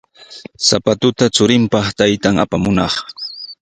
Sapatuta 0.67 1.23
churinpaq 1.35 1.85
taytan 1.97 2.35
apamunaq. 2.43 2.93